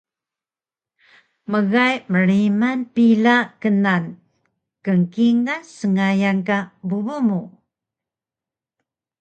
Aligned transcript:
Mgay 1.51 1.95
mrimal 2.11 2.79
pila 2.93 3.35
knan 3.63 4.05
kngkingal 4.83 5.61
sngayan 5.77 6.37
ka 6.47 6.57
bubu 6.87 7.15
mu 7.27 7.41